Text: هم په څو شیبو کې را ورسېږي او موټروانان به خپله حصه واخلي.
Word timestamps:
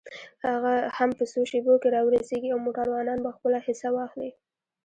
هم 0.97 1.09
په 1.17 1.23
څو 1.31 1.39
شیبو 1.51 1.73
کې 1.81 1.89
را 1.95 2.01
ورسېږي 2.07 2.49
او 2.51 2.59
موټروانان 2.65 3.19
به 3.25 3.31
خپله 3.35 3.57
حصه 3.65 3.89
واخلي. 3.93 4.31